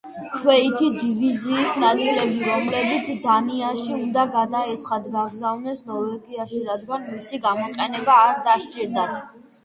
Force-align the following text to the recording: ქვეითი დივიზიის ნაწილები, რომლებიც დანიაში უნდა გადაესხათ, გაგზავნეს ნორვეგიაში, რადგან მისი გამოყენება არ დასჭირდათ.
ქვეითი 0.35 0.85
დივიზიის 0.99 1.73
ნაწილები, 1.81 2.39
რომლებიც 2.45 3.11
დანიაში 3.25 3.93
უნდა 3.97 4.23
გადაესხათ, 4.35 5.05
გაგზავნეს 5.17 5.83
ნორვეგიაში, 5.89 6.63
რადგან 6.71 7.05
მისი 7.11 7.41
გამოყენება 7.45 8.17
არ 8.23 8.41
დასჭირდათ. 8.49 9.21